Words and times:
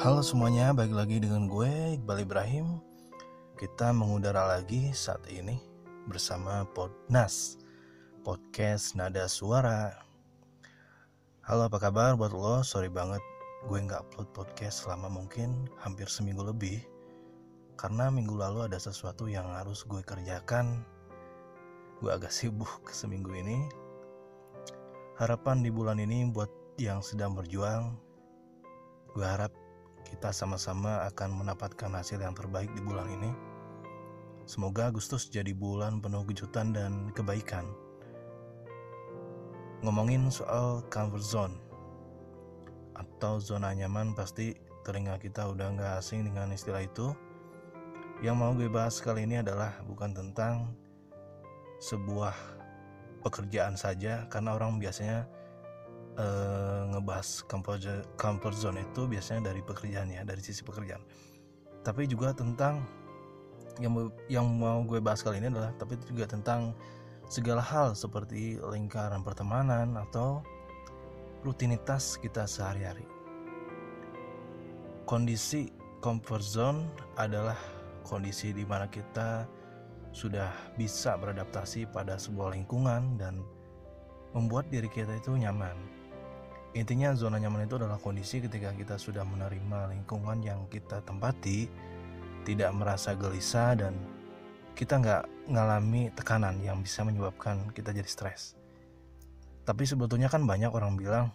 Halo 0.00 0.24
semuanya, 0.24 0.72
balik 0.72 0.96
lagi 0.96 1.20
dengan 1.20 1.44
gue 1.44 1.68
Iqbal 2.00 2.24
Ibrahim. 2.24 2.80
Kita 3.60 3.92
mengudara 3.92 4.48
lagi 4.48 4.96
saat 4.96 5.20
ini 5.28 5.60
bersama 6.08 6.64
Podnas, 6.72 7.60
podcast 8.24 8.96
nada 8.96 9.28
suara. 9.28 9.92
Halo 11.44 11.68
apa 11.68 11.76
kabar 11.76 12.16
buat 12.16 12.32
lo? 12.32 12.64
Sorry 12.64 12.88
banget 12.88 13.20
gue 13.68 13.76
nggak 13.76 14.08
upload 14.08 14.32
podcast 14.32 14.88
selama 14.88 15.12
mungkin 15.12 15.68
hampir 15.84 16.08
seminggu 16.08 16.48
lebih 16.48 16.80
karena 17.76 18.08
minggu 18.08 18.32
lalu 18.32 18.72
ada 18.72 18.80
sesuatu 18.80 19.28
yang 19.28 19.52
harus 19.52 19.84
gue 19.84 20.00
kerjakan. 20.00 20.80
Gue 22.00 22.08
agak 22.08 22.32
sibuk 22.40 22.88
seminggu 22.88 23.36
ini. 23.36 23.68
Harapan 25.20 25.60
di 25.60 25.68
bulan 25.68 26.00
ini 26.00 26.24
buat 26.32 26.48
yang 26.80 27.04
sedang 27.04 27.36
berjuang, 27.36 28.00
gue 29.12 29.28
harap 29.28 29.59
kita 30.10 30.34
sama-sama 30.34 31.06
akan 31.06 31.38
mendapatkan 31.38 31.88
hasil 31.94 32.18
yang 32.18 32.34
terbaik 32.34 32.68
di 32.74 32.82
bulan 32.82 33.06
ini. 33.06 33.30
Semoga 34.50 34.90
Agustus 34.90 35.30
jadi 35.30 35.54
bulan 35.54 36.02
penuh 36.02 36.26
kejutan 36.26 36.74
dan 36.74 37.14
kebaikan. 37.14 37.70
Ngomongin 39.86 40.26
soal 40.28 40.82
comfort 40.90 41.22
zone 41.22 41.56
atau 42.98 43.40
zona 43.40 43.72
nyaman 43.72 44.12
pasti 44.12 44.52
telinga 44.82 45.16
kita 45.22 45.46
udah 45.48 45.72
nggak 45.72 45.92
asing 46.02 46.26
dengan 46.26 46.50
istilah 46.50 46.82
itu. 46.82 47.14
Yang 48.20 48.36
mau 48.36 48.52
gue 48.52 48.68
bahas 48.68 49.00
kali 49.00 49.24
ini 49.24 49.40
adalah 49.40 49.72
bukan 49.88 50.12
tentang 50.12 50.76
sebuah 51.80 52.36
pekerjaan 53.24 53.78
saja 53.78 54.28
karena 54.28 54.52
orang 54.58 54.76
biasanya 54.76 55.24
uh, 56.18 56.90
ngebahas 56.90 57.44
comfort, 57.46 58.56
zone 58.56 58.82
itu 58.82 59.06
biasanya 59.06 59.52
dari 59.52 59.60
pekerjaan 59.62 60.10
ya 60.10 60.22
dari 60.26 60.40
sisi 60.42 60.64
pekerjaan 60.64 61.02
tapi 61.86 62.08
juga 62.08 62.32
tentang 62.32 62.84
yang 63.78 64.12
yang 64.28 64.46
mau 64.46 64.82
gue 64.84 64.98
bahas 65.00 65.22
kali 65.22 65.40
ini 65.40 65.48
adalah 65.48 65.72
tapi 65.78 65.96
juga 66.08 66.26
tentang 66.26 66.74
segala 67.30 67.62
hal 67.62 67.94
seperti 67.94 68.58
lingkaran 68.58 69.22
pertemanan 69.22 69.94
atau 69.96 70.42
rutinitas 71.46 72.18
kita 72.20 72.44
sehari-hari 72.44 73.06
kondisi 75.10 75.70
comfort 75.98 76.44
zone 76.44 76.80
adalah 77.18 77.56
kondisi 78.06 78.54
di 78.54 78.62
mana 78.62 78.86
kita 78.86 79.46
sudah 80.10 80.50
bisa 80.74 81.14
beradaptasi 81.14 81.86
pada 81.90 82.18
sebuah 82.18 82.54
lingkungan 82.54 83.18
dan 83.18 83.42
membuat 84.34 84.66
diri 84.70 84.90
kita 84.90 85.18
itu 85.18 85.34
nyaman. 85.34 85.74
Intinya 86.70 87.10
zona 87.18 87.42
nyaman 87.42 87.66
itu 87.66 87.78
adalah 87.78 87.98
kondisi 87.98 88.38
ketika 88.38 88.70
kita 88.70 88.94
sudah 88.94 89.26
menerima 89.26 89.90
lingkungan 89.90 90.38
yang 90.38 90.70
kita 90.70 91.02
tempati, 91.02 91.66
tidak 92.46 92.70
merasa 92.74 93.18
gelisah 93.18 93.74
dan 93.74 93.98
kita 94.78 95.02
nggak 95.02 95.50
ngalami 95.50 96.14
tekanan 96.14 96.62
yang 96.62 96.78
bisa 96.78 97.02
menyebabkan 97.02 97.74
kita 97.74 97.90
jadi 97.90 98.06
stres. 98.06 98.54
Tapi 99.66 99.82
sebetulnya 99.82 100.30
kan 100.30 100.46
banyak 100.46 100.70
orang 100.70 100.94
bilang 100.94 101.26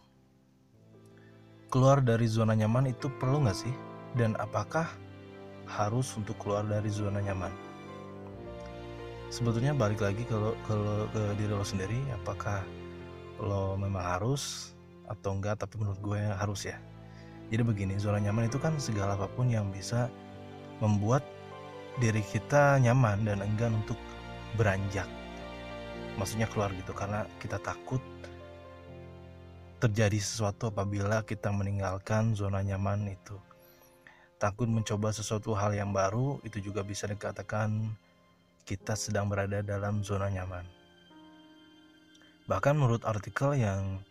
keluar 1.68 2.00
dari 2.00 2.26
zona 2.32 2.56
nyaman 2.56 2.96
itu 2.96 3.12
perlu 3.20 3.44
nggak 3.44 3.60
sih? 3.60 3.76
Dan 4.16 4.40
apakah 4.40 4.88
harus 5.68 6.16
untuk 6.16 6.40
keluar 6.40 6.64
dari 6.64 6.88
zona 6.88 7.20
nyaman? 7.20 7.52
sebetulnya 9.36 9.74
balik 9.74 10.00
lagi 10.00 10.24
kalau 10.30 10.54
kalau 10.64 11.10
ke 11.10 11.24
diri 11.36 11.52
lo 11.52 11.66
sendiri 11.66 12.00
apakah 12.14 12.62
lo 13.42 13.76
memang 13.76 14.00
harus 14.00 14.75
atau 15.10 15.38
enggak 15.38 15.62
tapi 15.62 15.82
menurut 15.82 16.00
gue 16.02 16.20
harus 16.20 16.68
ya. 16.68 16.78
Jadi 17.54 17.62
begini 17.62 17.94
zona 18.02 18.18
nyaman 18.18 18.50
itu 18.50 18.58
kan 18.58 18.74
segala 18.82 19.14
apa 19.14 19.30
pun 19.30 19.50
yang 19.50 19.70
bisa 19.70 20.10
membuat 20.82 21.22
diri 22.02 22.26
kita 22.26 22.82
nyaman 22.82 23.24
dan 23.24 23.40
enggan 23.46 23.78
untuk 23.86 23.98
beranjak. 24.58 25.08
Maksudnya 26.18 26.48
keluar 26.50 26.72
gitu 26.74 26.92
karena 26.96 27.28
kita 27.40 27.60
takut 27.62 28.02
terjadi 29.80 30.18
sesuatu 30.18 30.72
apabila 30.72 31.22
kita 31.22 31.52
meninggalkan 31.52 32.34
zona 32.34 32.64
nyaman 32.64 33.12
itu. 33.12 33.38
Takut 34.42 34.68
mencoba 34.68 35.16
sesuatu 35.16 35.56
hal 35.56 35.76
yang 35.78 35.96
baru 35.96 36.42
itu 36.44 36.60
juga 36.60 36.84
bisa 36.84 37.08
dikatakan 37.08 37.94
kita 38.66 38.98
sedang 38.98 39.30
berada 39.30 39.62
dalam 39.62 40.02
zona 40.02 40.28
nyaman. 40.28 40.66
Bahkan 42.50 42.74
menurut 42.76 43.06
artikel 43.06 43.58
yang 43.58 44.02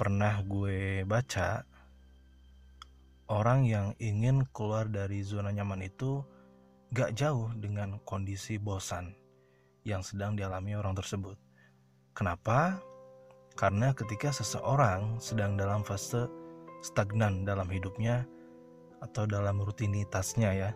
pernah 0.00 0.40
gue 0.40 1.04
baca, 1.04 1.60
orang 3.28 3.68
yang 3.68 3.92
ingin 4.00 4.48
keluar 4.48 4.88
dari 4.88 5.20
zona 5.20 5.52
nyaman 5.52 5.84
itu 5.84 6.24
gak 6.96 7.12
jauh 7.12 7.52
dengan 7.60 8.00
kondisi 8.08 8.56
bosan 8.56 9.12
yang 9.84 10.00
sedang 10.00 10.40
dialami 10.40 10.72
orang 10.72 10.96
tersebut. 10.96 11.36
Kenapa? 12.16 12.80
Karena 13.60 13.92
ketika 13.92 14.32
seseorang 14.32 15.20
sedang 15.20 15.60
dalam 15.60 15.84
fase 15.84 16.32
stagnan 16.80 17.44
dalam 17.44 17.68
hidupnya 17.68 18.24
atau 19.04 19.28
dalam 19.28 19.60
rutinitasnya 19.60 20.48
ya, 20.56 20.70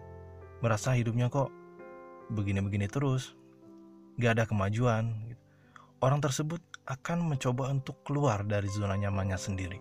merasa 0.60 0.92
hidupnya 0.92 1.32
kok 1.32 1.48
begini-begini 2.28 2.92
terus, 2.92 3.32
gak 4.20 4.36
ada 4.36 4.44
kemajuan, 4.44 5.16
gitu. 5.32 5.43
Orang 6.04 6.20
tersebut 6.20 6.60
akan 6.84 7.32
mencoba 7.32 7.72
untuk 7.72 7.96
keluar 8.04 8.44
dari 8.44 8.68
zona 8.68 8.92
nyamannya 9.00 9.40
sendiri. 9.40 9.80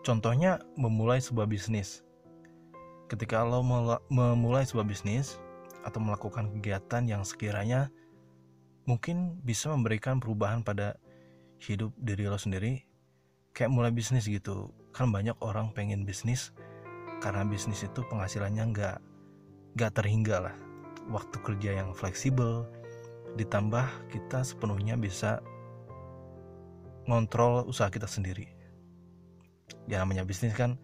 Contohnya 0.00 0.64
memulai 0.80 1.20
sebuah 1.20 1.44
bisnis. 1.44 2.00
Ketika 3.12 3.44
lo 3.44 3.60
memulai 4.08 4.64
sebuah 4.64 4.88
bisnis 4.88 5.36
atau 5.84 6.00
melakukan 6.00 6.48
kegiatan 6.56 7.04
yang 7.04 7.20
sekiranya 7.28 7.92
mungkin 8.88 9.36
bisa 9.44 9.68
memberikan 9.68 10.16
perubahan 10.16 10.64
pada 10.64 10.96
hidup 11.60 11.92
diri 12.00 12.24
lo 12.24 12.40
sendiri, 12.40 12.80
kayak 13.52 13.68
mulai 13.68 13.92
bisnis 13.92 14.24
gitu. 14.24 14.72
Kan 14.96 15.12
banyak 15.12 15.36
orang 15.44 15.76
pengen 15.76 16.08
bisnis 16.08 16.56
karena 17.20 17.44
bisnis 17.44 17.84
itu 17.84 18.00
penghasilannya 18.08 18.64
nggak 18.72 18.98
nggak 19.76 19.92
terhingga 19.94 20.50
lah 20.50 20.56
waktu 21.12 21.36
kerja 21.38 21.70
yang 21.84 21.94
fleksibel 21.94 22.66
ditambah 23.36 24.12
kita 24.12 24.44
sepenuhnya 24.44 25.00
bisa 25.00 25.40
ngontrol 27.08 27.64
usaha 27.64 27.88
kita 27.88 28.04
sendiri. 28.04 28.48
Ya 29.88 30.04
namanya 30.04 30.22
bisnis 30.22 30.52
kan 30.52 30.76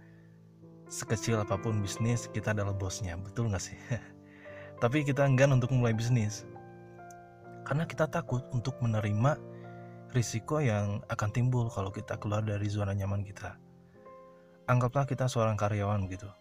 sekecil 0.89 1.37
apa 1.37 1.61
pun 1.61 1.85
bisnis 1.85 2.33
kita 2.33 2.57
adalah 2.57 2.73
bosnya 2.73 3.15
betul 3.21 3.53
nggak 3.53 3.63
sih? 3.63 3.79
Tapi 4.83 5.05
kita 5.05 5.27
enggan 5.27 5.53
untuk 5.53 5.75
mulai 5.75 5.93
bisnis. 5.93 6.49
Karena 7.69 7.85
kita 7.85 8.09
takut 8.09 8.41
untuk 8.57 8.81
menerima 8.81 9.37
risiko 10.17 10.57
yang 10.57 11.05
akan 11.13 11.29
timbul 11.29 11.69
kalau 11.69 11.93
kita 11.93 12.17
keluar 12.17 12.41
dari 12.41 12.65
zona 12.73 12.97
nyaman 12.97 13.21
kita. 13.21 13.61
Anggaplah 14.65 15.05
kita 15.05 15.29
seorang 15.29 15.61
karyawan 15.61 16.09
gitu. 16.09 16.33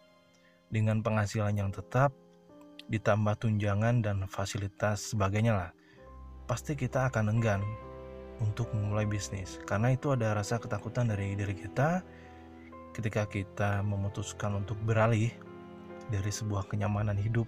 Dengan 0.71 1.03
penghasilan 1.03 1.51
yang 1.59 1.71
tetap 1.75 2.15
ditambah 2.87 3.35
tunjangan 3.43 3.99
dan 3.99 4.23
fasilitas 4.31 5.11
sebagainya 5.11 5.51
lah 5.51 5.69
pasti 6.47 6.79
kita 6.79 7.11
akan 7.11 7.35
enggan 7.35 7.61
untuk 8.39 8.71
memulai 8.71 9.03
bisnis. 9.03 9.59
Karena 9.67 9.93
itu 9.93 10.15
ada 10.15 10.31
rasa 10.33 10.57
ketakutan 10.57 11.11
dari 11.11 11.35
diri 11.35 11.53
kita 11.53 12.01
ketika 12.95 13.27
kita 13.29 13.83
memutuskan 13.85 14.63
untuk 14.63 14.79
beralih 14.87 15.29
dari 16.07 16.31
sebuah 16.31 16.65
kenyamanan 16.71 17.19
hidup 17.19 17.45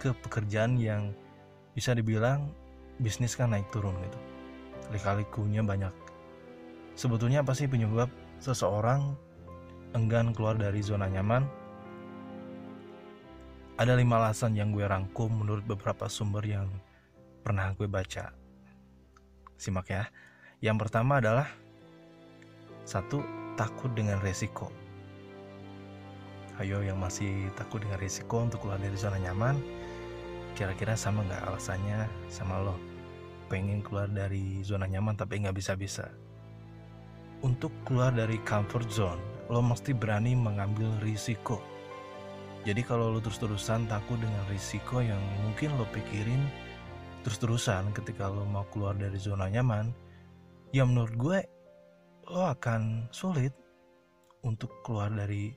ke 0.00 0.16
pekerjaan 0.26 0.80
yang 0.80 1.12
bisa 1.76 1.92
dibilang 1.92 2.48
bisnis 2.98 3.36
kan 3.36 3.52
naik 3.52 3.68
turun 3.68 3.94
gitu. 4.00 4.18
Lika-likunya 4.96 5.60
banyak. 5.60 5.92
Sebetulnya 6.96 7.44
apa 7.44 7.52
sih 7.52 7.68
penyebab 7.68 8.08
seseorang 8.40 9.12
enggan 9.92 10.32
keluar 10.32 10.56
dari 10.56 10.80
zona 10.80 11.04
nyaman? 11.04 11.44
Ada 13.76 13.92
lima 13.92 14.24
alasan 14.24 14.56
yang 14.56 14.72
gue 14.72 14.88
rangkum 14.88 15.28
menurut 15.28 15.68
beberapa 15.68 16.08
sumber 16.08 16.40
yang 16.48 16.64
pernah 17.46 17.70
gue 17.78 17.86
baca. 17.86 18.34
Simak 19.54 19.86
ya. 19.86 20.10
Yang 20.58 20.82
pertama 20.82 21.22
adalah 21.22 21.46
satu 22.82 23.22
takut 23.54 23.94
dengan 23.94 24.18
resiko. 24.18 24.74
Ayo 26.58 26.82
yang 26.82 26.98
masih 26.98 27.46
takut 27.54 27.86
dengan 27.86 28.02
resiko 28.02 28.42
untuk 28.42 28.66
keluar 28.66 28.82
dari 28.82 28.98
zona 28.98 29.22
nyaman, 29.22 29.62
kira-kira 30.58 30.98
sama 30.98 31.22
nggak 31.22 31.46
alasannya 31.46 32.10
sama 32.26 32.58
lo? 32.66 32.74
Pengen 33.46 33.78
keluar 33.78 34.10
dari 34.10 34.66
zona 34.66 34.90
nyaman 34.90 35.14
tapi 35.14 35.46
nggak 35.46 35.54
bisa-bisa. 35.54 36.10
Untuk 37.46 37.70
keluar 37.86 38.10
dari 38.10 38.42
comfort 38.42 38.90
zone, 38.90 39.22
lo 39.46 39.62
mesti 39.62 39.94
berani 39.94 40.34
mengambil 40.34 40.90
risiko 40.98 41.62
jadi 42.66 42.82
kalau 42.82 43.14
lo 43.14 43.22
terus-terusan 43.22 43.86
takut 43.86 44.18
dengan 44.18 44.42
risiko 44.50 44.98
yang 44.98 45.22
mungkin 45.46 45.70
lo 45.78 45.86
pikirin 45.94 46.50
terus-terusan 47.26 47.90
ketika 47.90 48.30
lo 48.30 48.46
mau 48.46 48.62
keluar 48.70 48.94
dari 48.94 49.18
zona 49.18 49.50
nyaman, 49.50 49.90
ya 50.70 50.86
menurut 50.86 51.14
gue 51.18 51.38
lo 52.30 52.46
akan 52.54 53.10
sulit 53.10 53.50
untuk 54.46 54.70
keluar 54.86 55.10
dari 55.10 55.50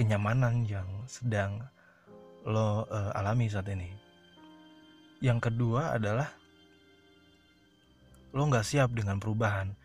kenyamanan 0.00 0.64
yang 0.64 0.88
sedang 1.04 1.60
lo 2.48 2.88
uh, 2.88 3.12
alami 3.12 3.52
saat 3.52 3.68
ini. 3.68 3.92
Yang 5.20 5.52
kedua 5.52 6.00
adalah 6.00 6.32
lo 8.32 8.48
nggak 8.48 8.64
siap 8.64 8.96
dengan 8.96 9.20
perubahan. 9.20 9.76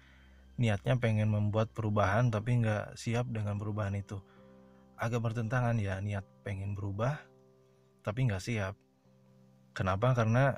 Niatnya 0.56 0.96
pengen 0.96 1.36
membuat 1.36 1.76
perubahan 1.76 2.32
tapi 2.32 2.64
nggak 2.64 2.96
siap 2.96 3.28
dengan 3.28 3.60
perubahan 3.60 4.00
itu. 4.00 4.24
Agak 4.96 5.20
bertentangan 5.20 5.76
ya 5.84 6.00
niat 6.00 6.24
pengen 6.48 6.80
berubah 6.80 7.20
tapi 8.08 8.24
nggak 8.24 8.40
siap. 8.40 8.80
Kenapa? 9.72 10.12
Karena 10.12 10.56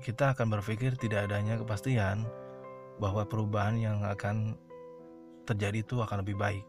kita 0.00 0.36
akan 0.36 0.58
berpikir 0.58 0.94
tidak 0.94 1.26
adanya 1.30 1.58
kepastian 1.58 2.26
bahwa 3.02 3.26
perubahan 3.26 3.76
yang 3.76 4.04
akan 4.06 4.56
terjadi 5.48 5.82
itu 5.82 5.98
akan 6.02 6.22
lebih 6.22 6.36
baik. 6.36 6.64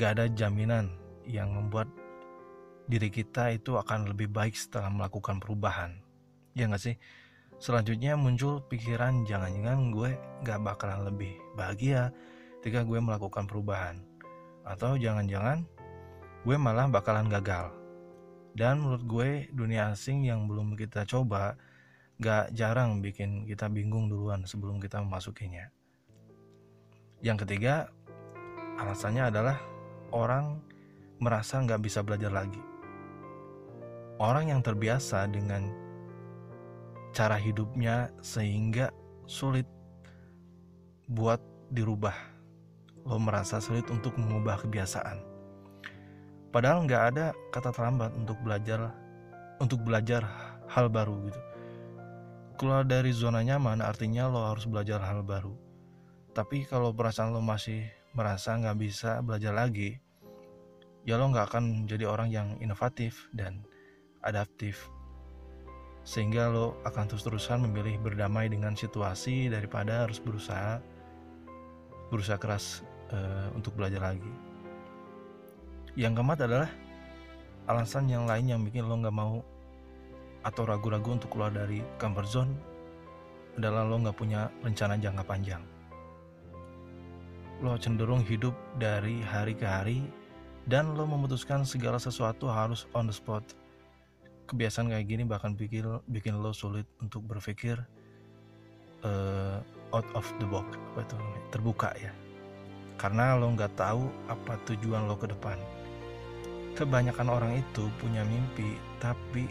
Gak 0.00 0.18
ada 0.18 0.24
jaminan 0.32 0.92
yang 1.28 1.52
membuat 1.52 1.88
diri 2.90 3.08
kita 3.08 3.54
itu 3.54 3.78
akan 3.78 4.10
lebih 4.10 4.32
baik 4.32 4.56
setelah 4.56 4.90
melakukan 4.90 5.38
perubahan. 5.38 6.02
Ya 6.52 6.68
nggak 6.68 6.82
sih? 6.82 6.96
Selanjutnya 7.62 8.18
muncul 8.18 8.58
pikiran 8.66 9.22
jangan-jangan 9.22 9.94
gue 9.94 10.10
gak 10.42 10.60
bakalan 10.66 11.06
lebih 11.06 11.38
bahagia 11.54 12.10
ketika 12.58 12.82
gue 12.82 12.98
melakukan 12.98 13.46
perubahan. 13.46 14.02
Atau 14.66 14.98
jangan-jangan 14.98 15.62
gue 16.42 16.56
malah 16.58 16.90
bakalan 16.90 17.30
gagal. 17.30 17.81
Dan 18.52 18.84
menurut 18.84 19.04
gue 19.08 19.30
dunia 19.52 19.92
asing 19.92 20.28
yang 20.28 20.44
belum 20.44 20.76
kita 20.76 21.08
coba 21.08 21.56
gak 22.20 22.52
jarang 22.52 23.00
bikin 23.00 23.48
kita 23.48 23.66
bingung 23.72 24.12
duluan 24.12 24.44
sebelum 24.44 24.78
kita 24.78 25.00
memasukinya. 25.00 25.72
Yang 27.22 27.46
ketiga, 27.46 27.88
alasannya 28.76 29.30
adalah 29.30 29.56
orang 30.10 30.58
merasa 31.22 31.62
nggak 31.62 31.80
bisa 31.80 32.02
belajar 32.02 32.34
lagi. 32.34 32.58
Orang 34.18 34.50
yang 34.50 34.58
terbiasa 34.58 35.30
dengan 35.30 35.70
cara 37.14 37.38
hidupnya 37.38 38.10
sehingga 38.20 38.90
sulit 39.30 39.66
buat 41.06 41.38
dirubah. 41.70 42.14
Lo 43.06 43.18
merasa 43.18 43.58
sulit 43.58 43.86
untuk 43.90 44.18
mengubah 44.18 44.62
kebiasaan. 44.62 45.31
Padahal 46.52 46.84
nggak 46.84 47.02
ada 47.16 47.32
kata 47.48 47.72
terlambat 47.72 48.12
untuk 48.12 48.36
belajar 48.44 48.92
untuk 49.56 49.80
belajar 49.80 50.28
hal 50.68 50.92
baru 50.92 51.16
gitu. 51.32 51.40
Keluar 52.60 52.84
dari 52.84 53.10
zona 53.10 53.40
nyaman 53.40 53.80
artinya 53.80 54.28
lo 54.28 54.44
harus 54.44 54.68
belajar 54.68 55.00
hal 55.00 55.24
baru. 55.24 55.56
Tapi 56.36 56.68
kalau 56.68 56.92
perasaan 56.92 57.32
lo 57.32 57.40
masih 57.40 57.88
merasa 58.12 58.52
nggak 58.52 58.76
bisa 58.76 59.24
belajar 59.24 59.56
lagi, 59.56 59.96
ya 61.08 61.16
lo 61.16 61.32
nggak 61.32 61.56
akan 61.56 61.88
menjadi 61.88 62.04
orang 62.04 62.28
yang 62.28 62.48
inovatif 62.60 63.32
dan 63.32 63.64
adaptif 64.20 64.92
sehingga 66.02 66.50
lo 66.50 66.82
akan 66.82 67.14
terus-terusan 67.14 67.62
memilih 67.62 67.98
berdamai 68.02 68.50
dengan 68.50 68.74
situasi 68.74 69.46
daripada 69.46 70.02
harus 70.02 70.18
berusaha 70.18 70.82
berusaha 72.10 72.38
keras 72.42 72.82
uh, 73.14 73.54
untuk 73.54 73.78
belajar 73.78 74.02
lagi 74.02 74.51
yang 75.98 76.16
keempat 76.16 76.48
adalah 76.48 76.70
alasan 77.68 78.08
yang 78.08 78.24
lain 78.26 78.46
yang 78.48 78.60
bikin 78.64 78.88
lo 78.88 78.98
nggak 78.98 79.14
mau 79.14 79.44
atau 80.42 80.62
ragu-ragu 80.66 81.14
untuk 81.14 81.30
keluar 81.30 81.54
dari 81.54 81.84
comfort 82.00 82.28
zone 82.28 82.52
adalah 83.60 83.86
lo 83.86 84.00
nggak 84.00 84.16
punya 84.16 84.50
rencana 84.64 84.98
jangka 84.98 85.22
panjang 85.22 85.62
lo 87.62 87.78
cenderung 87.78 88.26
hidup 88.26 88.58
dari 88.82 89.22
hari 89.22 89.54
ke 89.54 89.62
hari 89.62 90.02
dan 90.66 90.98
lo 90.98 91.06
memutuskan 91.06 91.62
segala 91.62 92.02
sesuatu 92.02 92.50
harus 92.50 92.90
on 92.94 93.06
the 93.06 93.14
spot. 93.14 93.46
Kebiasaan 94.50 94.90
kayak 94.90 95.06
gini 95.06 95.22
bahkan 95.22 95.54
bikin 95.54 95.86
bikin 96.10 96.42
lo 96.42 96.50
sulit 96.50 96.84
untuk 96.98 97.22
berpikir 97.22 97.78
uh, 99.06 99.62
out 99.94 100.06
of 100.18 100.26
the 100.42 100.46
box, 100.50 100.66
apa 100.92 101.06
itu 101.06 101.16
terbuka 101.54 101.94
ya. 101.94 102.10
Karena 102.98 103.38
lo 103.38 103.46
nggak 103.54 103.78
tahu 103.78 104.10
apa 104.26 104.58
tujuan 104.66 105.06
lo 105.06 105.14
ke 105.14 105.30
depan. 105.30 105.56
Kebanyakan 106.72 107.28
orang 107.28 107.52
itu 107.60 107.84
punya 108.00 108.24
mimpi 108.24 108.80
tapi 108.96 109.44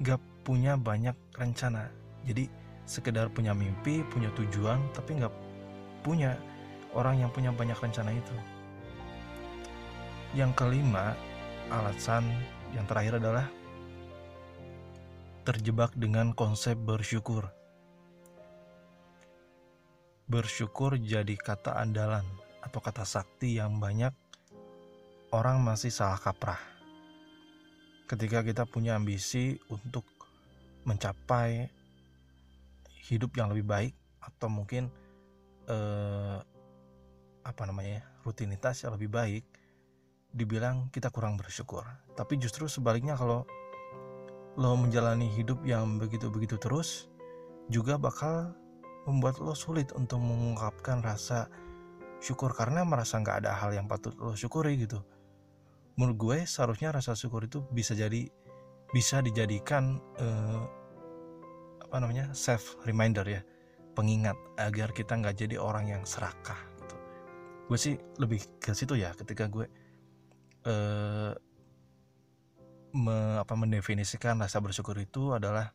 nggak 0.00 0.20
punya 0.44 0.76
banyak 0.76 1.16
rencana. 1.36 1.88
Jadi 2.24 2.48
sekedar 2.84 3.28
punya 3.32 3.56
mimpi, 3.56 4.04
punya 4.08 4.28
tujuan, 4.36 4.80
tapi 4.96 5.20
nggak 5.20 5.32
punya 6.02 6.36
orang 6.96 7.22
yang 7.22 7.30
punya 7.30 7.52
banyak 7.52 7.76
rencana 7.76 8.10
itu. 8.12 8.36
Yang 10.34 10.52
kelima, 10.58 11.14
alasan 11.70 12.26
yang 12.74 12.84
terakhir 12.88 13.22
adalah 13.22 13.46
terjebak 15.44 15.94
dengan 15.96 16.36
konsep 16.36 16.76
bersyukur. 16.76 17.48
Bersyukur 20.30 20.94
jadi 21.00 21.34
kata 21.34 21.74
andalan 21.74 22.22
atau 22.62 22.78
kata 22.78 23.02
sakti 23.02 23.58
yang 23.58 23.82
banyak 23.82 24.14
orang 25.30 25.62
masih 25.62 25.94
salah 25.94 26.18
kaprah. 26.18 26.58
Ketika 28.10 28.42
kita 28.42 28.66
punya 28.66 28.98
ambisi 28.98 29.54
untuk 29.70 30.02
mencapai 30.82 31.70
hidup 33.06 33.38
yang 33.38 33.54
lebih 33.54 33.66
baik 33.66 33.94
atau 34.18 34.50
mungkin 34.50 34.90
eh, 35.70 36.38
apa 37.46 37.62
namanya 37.62 38.02
rutinitas 38.26 38.82
yang 38.82 38.98
lebih 38.98 39.10
baik, 39.10 39.44
dibilang 40.34 40.90
kita 40.90 41.14
kurang 41.14 41.38
bersyukur. 41.38 41.86
Tapi 42.18 42.34
justru 42.42 42.66
sebaliknya 42.66 43.14
kalau 43.14 43.46
lo 44.58 44.74
menjalani 44.74 45.30
hidup 45.30 45.62
yang 45.62 46.02
begitu-begitu 46.02 46.58
terus 46.58 47.06
juga 47.70 47.94
bakal 47.94 48.50
membuat 49.06 49.38
lo 49.38 49.54
sulit 49.54 49.94
untuk 49.94 50.18
mengungkapkan 50.18 51.06
rasa 51.06 51.46
syukur 52.18 52.50
karena 52.52 52.82
merasa 52.82 53.22
nggak 53.22 53.46
ada 53.46 53.54
hal 53.54 53.70
yang 53.70 53.86
patut 53.86 54.12
lo 54.18 54.34
syukuri 54.34 54.74
gitu. 54.74 54.98
Menurut 55.98 56.16
gue 56.18 56.38
seharusnya 56.46 56.94
rasa 56.94 57.16
syukur 57.18 57.46
itu 57.46 57.64
bisa 57.72 57.96
jadi 57.96 58.28
bisa 58.90 59.22
dijadikan 59.22 60.02
eh, 60.18 60.62
apa 61.82 61.96
namanya 61.98 62.30
self 62.34 62.78
reminder 62.86 63.26
ya 63.26 63.42
pengingat 63.94 64.38
agar 64.58 64.94
kita 64.94 65.18
nggak 65.18 65.34
jadi 65.34 65.56
orang 65.58 65.90
yang 65.90 66.02
serakah 66.06 66.58
gitu. 66.78 66.96
Gue 67.66 67.78
sih 67.78 67.94
lebih 68.18 68.42
ke 68.62 68.74
situ 68.74 68.94
ya 68.98 69.14
ketika 69.14 69.50
gue 69.50 69.66
eh, 70.66 71.32
me, 72.94 73.38
apa 73.38 73.54
mendefinisikan 73.54 74.38
rasa 74.42 74.58
bersyukur 74.58 74.98
itu 74.98 75.34
adalah 75.34 75.70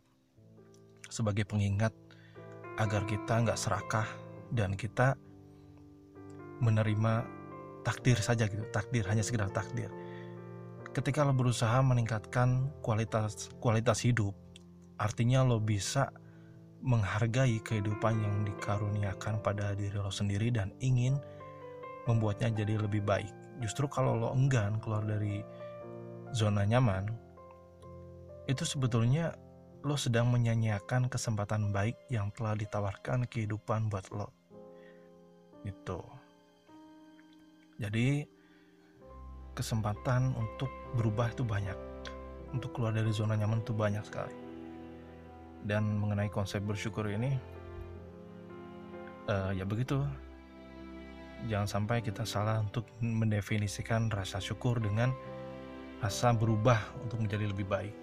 sebagai 1.07 1.48
pengingat 1.48 1.93
agar 2.75 3.07
kita 3.07 3.39
nggak 3.45 3.60
serakah 3.60 4.07
dan 4.51 4.75
kita 4.75 5.15
menerima 6.60 7.24
takdir 7.86 8.17
saja 8.19 8.50
gitu 8.50 8.65
takdir 8.72 9.05
hanya 9.07 9.22
sekedar 9.22 9.51
takdir 9.51 9.91
ketika 10.96 11.28
lo 11.28 11.36
berusaha 11.36 11.84
meningkatkan 11.84 12.72
kualitas 12.80 13.52
kualitas 13.60 14.00
hidup 14.00 14.32
artinya 14.96 15.44
lo 15.44 15.60
bisa 15.60 16.08
menghargai 16.80 17.60
kehidupan 17.60 18.24
yang 18.24 18.48
dikaruniakan 18.48 19.44
pada 19.44 19.75
diri 19.75 19.92
lo 20.00 20.08
sendiri 20.08 20.56
dan 20.56 20.72
ingin 20.80 21.20
membuatnya 22.08 22.54
jadi 22.64 22.78
lebih 22.80 23.02
baik. 23.04 23.34
Justru 23.60 23.90
kalau 23.92 24.16
lo 24.16 24.30
enggan 24.32 24.78
keluar 24.80 25.04
dari 25.04 25.42
zona 26.32 26.64
nyaman 26.64 27.10
itu 28.46 28.62
sebetulnya 28.64 29.34
lo 29.82 29.98
sedang 29.98 30.30
menyanyiakan 30.30 31.10
kesempatan 31.10 31.74
baik 31.74 31.98
yang 32.14 32.30
telah 32.38 32.54
ditawarkan 32.56 33.25
kehidupan 33.28 33.90
buat 33.90 34.06
lo. 34.14 34.30
Itu 35.66 36.06
jadi 37.82 38.30
kesempatan 39.55 40.35
untuk 40.35 40.69
berubah 41.00 41.31
itu 41.31 41.47
banyak 41.47 41.77
untuk 42.51 42.75
keluar 42.75 42.91
dari 42.91 43.09
zona 43.09 43.39
nyaman 43.39 43.63
itu 43.63 43.71
banyak 43.71 44.03
sekali 44.03 44.35
dan 45.65 45.97
mengenai 45.97 46.29
konsep 46.29 46.62
bersyukur 46.62 47.09
ini 47.09 47.33
uh, 49.31 49.50
ya 49.55 49.65
begitu 49.65 50.03
jangan 51.50 51.67
sampai 51.69 52.01
kita 52.01 52.24
salah 52.25 52.62
untuk 52.62 52.85
mendefinisikan 53.01 54.09
rasa 54.09 54.41
syukur 54.41 54.77
dengan 54.81 55.13
rasa 56.00 56.33
berubah 56.33 56.79
untuk 57.01 57.24
menjadi 57.24 57.50
lebih 57.50 57.67
baik. 57.67 57.95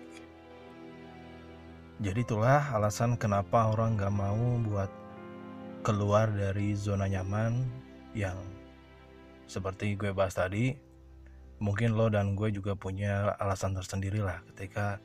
Jadi 2.03 2.21
itulah 2.27 2.67
alasan 2.75 3.15
kenapa 3.15 3.71
orang 3.71 3.95
gak 3.95 4.11
mau 4.11 4.59
buat 4.67 4.91
keluar 5.87 6.31
dari 6.35 6.75
zona 6.75 7.07
nyaman 7.07 7.63
yang 8.11 8.35
seperti 9.47 9.95
gue 9.95 10.11
bahas 10.11 10.35
tadi. 10.35 10.75
Mungkin 11.63 11.95
lo 11.95 12.11
dan 12.11 12.35
gue 12.35 12.51
juga 12.51 12.75
punya 12.75 13.39
alasan 13.39 13.79
tersendiri 13.79 14.19
lah 14.19 14.43
ketika 14.51 14.99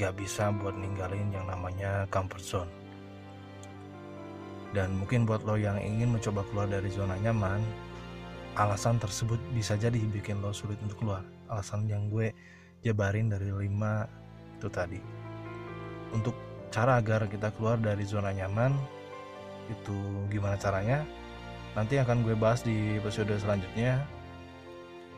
gak 0.00 0.16
bisa 0.16 0.48
buat 0.48 0.72
ninggalin 0.72 1.28
yang 1.28 1.44
namanya 1.44 2.08
comfort 2.08 2.40
zone. 2.40 2.72
Dan 4.72 4.96
mungkin 4.96 5.28
buat 5.28 5.44
lo 5.44 5.60
yang 5.60 5.76
ingin 5.76 6.16
mencoba 6.16 6.40
keluar 6.48 6.64
dari 6.72 6.88
zona 6.88 7.20
nyaman, 7.20 7.60
alasan 8.56 8.96
tersebut 8.96 9.36
bisa 9.52 9.76
jadi 9.76 10.00
bikin 10.00 10.40
lo 10.40 10.56
sulit 10.56 10.80
untuk 10.80 11.04
keluar. 11.04 11.20
Alasan 11.52 11.84
yang 11.84 12.08
gue 12.08 12.32
jabarin 12.80 13.28
dari 13.28 13.52
lima 13.52 14.08
itu 14.56 14.72
tadi. 14.72 15.00
Untuk 16.16 16.32
cara 16.72 16.96
agar 16.96 17.28
kita 17.28 17.52
keluar 17.60 17.76
dari 17.76 18.08
zona 18.08 18.32
nyaman 18.32 18.72
itu 19.68 19.96
gimana 20.32 20.56
caranya? 20.56 21.04
Nanti 21.76 22.00
akan 22.00 22.24
gue 22.24 22.32
bahas 22.32 22.64
di 22.64 22.96
episode 22.96 23.36
selanjutnya 23.36 24.00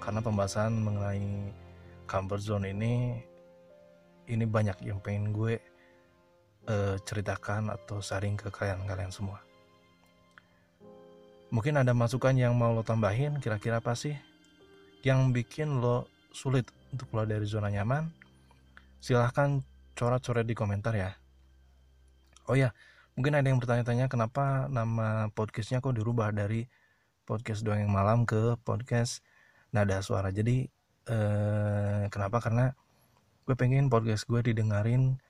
karena 0.05 0.21
pembahasan 0.21 0.85
mengenai 0.85 1.49
comfort 2.05 2.45
zone 2.45 2.69
ini 2.69 3.17
ini 4.29 4.45
banyak 4.45 4.85
yang 4.85 5.01
pengen 5.01 5.33
gue 5.33 5.57
uh, 6.69 6.97
ceritakan 7.01 7.73
atau 7.73 8.05
sharing 8.05 8.37
ke 8.37 8.53
kalian-kalian 8.53 9.09
semua. 9.09 9.41
Mungkin 11.49 11.81
ada 11.81 11.97
masukan 11.97 12.37
yang 12.37 12.53
mau 12.53 12.77
lo 12.77 12.85
tambahin, 12.85 13.41
kira-kira 13.41 13.81
apa 13.81 13.97
sih 13.97 14.13
yang 15.05 15.33
bikin 15.33 15.81
lo 15.81 16.09
sulit 16.33 16.69
untuk 16.93 17.09
keluar 17.09 17.25
dari 17.25 17.49
zona 17.49 17.73
nyaman? 17.73 18.13
Silahkan 19.01 19.65
coret-coret 19.97 20.45
di 20.45 20.57
komentar 20.57 20.93
ya. 20.93 21.17
Oh 22.45 22.57
ya, 22.57 22.77
mungkin 23.17 23.41
ada 23.41 23.47
yang 23.49 23.57
bertanya-tanya 23.57 24.13
kenapa 24.13 24.69
nama 24.69 25.33
podcastnya 25.33 25.81
kok 25.81 25.97
dirubah 25.97 26.29
dari 26.35 26.69
podcast 27.25 27.65
doang 27.65 27.89
yang 27.89 27.93
malam 27.93 28.29
ke 28.29 28.61
podcast 28.67 29.25
nada 29.75 29.99
suara. 30.01 30.31
Jadi 30.31 30.65
eh, 31.11 32.05
kenapa? 32.09 32.39
Karena 32.39 32.71
gue 33.45 33.57
pengen 33.59 33.93
podcast 33.93 34.25
gue 34.25 34.41
didengarin 34.41 35.21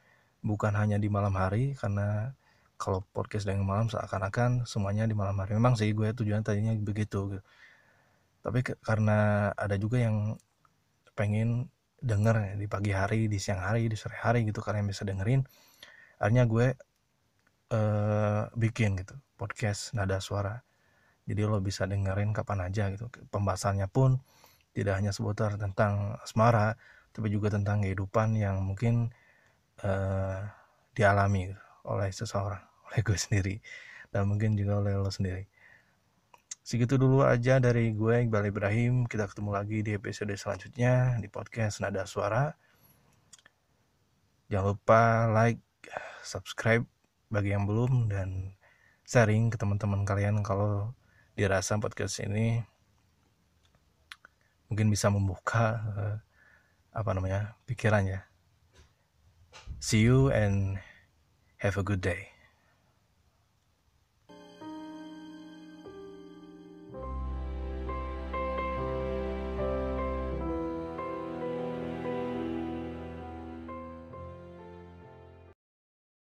bukan 0.45 0.77
hanya 0.77 1.01
di 1.01 1.09
malam 1.11 1.35
hari 1.35 1.75
karena 1.75 2.37
kalau 2.79 3.03
podcast 3.17 3.49
dengan 3.49 3.65
malam 3.67 3.87
seakan-akan 3.89 4.69
semuanya 4.69 5.09
di 5.09 5.17
malam 5.17 5.35
hari 5.41 5.57
memang 5.57 5.75
sih 5.75 5.91
gue 5.97 6.13
tujuan 6.13 6.45
tadinya 6.45 6.77
begitu 6.77 7.33
gitu. 7.35 7.45
tapi 8.45 8.61
ke, 8.61 8.77
karena 8.85 9.51
ada 9.57 9.75
juga 9.81 10.05
yang 10.05 10.37
pengen 11.17 11.73
denger 12.05 12.61
di 12.61 12.67
pagi 12.69 12.93
hari 12.93 13.27
di 13.27 13.41
siang 13.41 13.65
hari 13.65 13.89
di 13.89 13.97
sore 13.97 14.21
hari 14.21 14.45
gitu 14.45 14.61
kalian 14.61 14.85
bisa 14.85 15.09
dengerin 15.09 15.41
akhirnya 16.21 16.45
gue 16.45 16.67
uh, 17.73 18.45
bikin 18.53 19.01
gitu 19.01 19.17
podcast 19.41 19.97
nada 19.97 20.21
suara 20.21 20.61
jadi 21.25 21.49
lo 21.49 21.61
bisa 21.61 21.89
dengerin 21.89 22.37
kapan 22.37 22.69
aja 22.69 22.93
gitu. 22.93 23.09
Pembahasannya 23.33 23.89
pun 23.89 24.21
tidak 24.77 25.01
hanya 25.01 25.13
seputar 25.15 25.57
tentang 25.57 26.21
asmara 26.21 26.77
tapi 27.15 27.31
juga 27.31 27.55
tentang 27.55 27.87
kehidupan 27.87 28.35
yang 28.35 28.59
mungkin 28.61 29.15
uh, 29.87 30.43
dialami 30.99 31.55
oleh 31.87 32.11
seseorang 32.11 32.61
oleh 32.91 33.01
gue 33.01 33.19
sendiri 33.19 33.57
dan 34.11 34.27
mungkin 34.27 34.59
juga 34.59 34.83
oleh 34.83 34.99
lo 34.99 35.09
sendiri. 35.09 35.47
Segitu 36.65 36.97
dulu 36.97 37.21
aja 37.21 37.61
dari 37.61 37.93
gue 37.93 38.25
Iqbal 38.25 38.49
Ibrahim. 38.49 39.05
Kita 39.05 39.29
ketemu 39.29 39.53
lagi 39.53 39.85
di 39.85 39.93
episode 39.93 40.33
selanjutnya 40.33 41.21
di 41.21 41.29
podcast 41.29 41.85
Nada 41.85 42.09
Suara. 42.09 42.57
Jangan 44.49 44.73
lupa 44.73 45.29
like 45.29 45.61
subscribe 46.25 46.89
bagi 47.29 47.53
yang 47.53 47.69
belum 47.69 48.09
dan 48.09 48.57
sharing 49.05 49.53
ke 49.53 49.61
teman-teman 49.61 50.09
kalian 50.09 50.41
kalau 50.41 50.97
dirasa 51.35 51.79
podcast 51.83 52.23
ini 52.23 52.63
mungkin 54.71 54.91
bisa 54.91 55.11
membuka 55.11 55.67
uh, 55.95 56.17
apa 56.95 57.11
namanya 57.15 57.59
pikirannya 57.67 58.23
See 59.85 60.01
you 60.01 60.33
and 60.33 60.79
have 61.59 61.77
a 61.77 61.83
good 61.83 62.01
day. 62.01 62.34